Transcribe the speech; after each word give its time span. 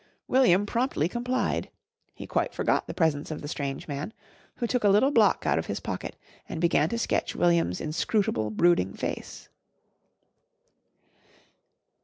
William 0.27 0.65
promptly 0.65 1.07
complied. 1.07 1.69
He 2.15 2.25
quite 2.25 2.55
forgot 2.55 2.87
the 2.87 2.93
presence 2.95 3.29
of 3.29 3.43
the 3.43 3.47
strange 3.47 3.87
man, 3.87 4.13
who 4.55 4.65
took 4.65 4.83
a 4.83 4.89
little 4.89 5.11
block 5.11 5.45
out 5.45 5.59
of 5.59 5.67
his 5.67 5.79
pocket 5.79 6.15
and 6.49 6.59
began 6.59 6.89
to 6.89 6.97
sketch 6.97 7.35
William's 7.35 7.79
inscrutable, 7.79 8.49
brooding 8.49 8.95
face. 8.95 9.47